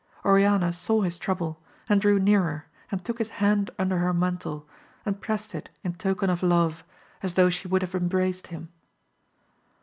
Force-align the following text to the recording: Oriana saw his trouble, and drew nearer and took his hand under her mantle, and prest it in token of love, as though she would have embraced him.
Oriana 0.25 0.73
saw 0.73 1.01
his 1.03 1.19
trouble, 1.19 1.61
and 1.87 2.01
drew 2.01 2.17
nearer 2.17 2.65
and 2.89 3.05
took 3.05 3.19
his 3.19 3.29
hand 3.37 3.69
under 3.77 3.99
her 3.99 4.15
mantle, 4.15 4.67
and 5.05 5.21
prest 5.21 5.53
it 5.53 5.69
in 5.83 5.93
token 5.93 6.27
of 6.31 6.41
love, 6.41 6.83
as 7.21 7.35
though 7.35 7.51
she 7.51 7.67
would 7.67 7.83
have 7.83 7.93
embraced 7.93 8.47
him. 8.47 8.69